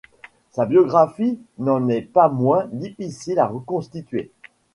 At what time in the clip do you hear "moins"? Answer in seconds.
2.27-2.65